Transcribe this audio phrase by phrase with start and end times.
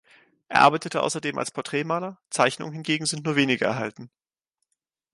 [0.47, 4.09] Er arbeitete außerdem als Porträtmaler, Zeichnungen hingegen sind nur wenige erhalten.